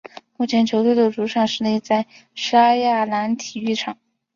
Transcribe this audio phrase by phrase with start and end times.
[0.35, 3.99] 目前球队的主场设立在莎亚南体育场。